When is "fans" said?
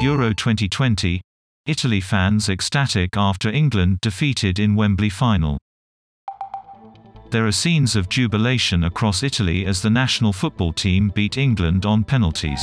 2.00-2.48